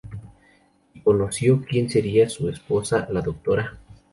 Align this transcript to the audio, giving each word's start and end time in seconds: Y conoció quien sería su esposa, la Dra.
Y 0.95 1.01
conoció 1.01 1.61
quien 1.61 1.87
sería 1.91 2.27
su 2.27 2.49
esposa, 2.49 3.07
la 3.11 3.21
Dra. 3.21 3.77